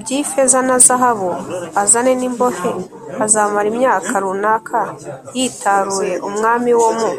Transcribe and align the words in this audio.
by 0.00 0.08
ifeza 0.20 0.58
na 0.68 0.76
zahabu 0.86 1.30
azane 1.82 2.12
n 2.20 2.22
imbohe 2.28 2.72
Azamara 3.24 3.66
imyaka 3.72 4.12
runaka 4.24 4.80
yitaruye 5.36 6.14
umwami 6.28 6.72
wo 6.80 6.90
mu 6.98 7.10